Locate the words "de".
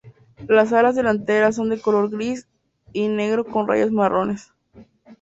1.69-1.79